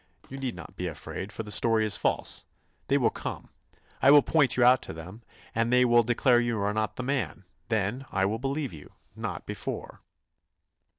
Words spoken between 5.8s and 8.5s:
will declare you are not the man. Then I will